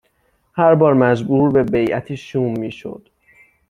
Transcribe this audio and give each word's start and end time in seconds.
هر 0.55 0.75
بار 0.75 0.93
مجبور 0.93 1.49
به 1.51 1.63
بیعتی 1.63 2.17
شوم 2.17 2.59
میشد 2.59 3.09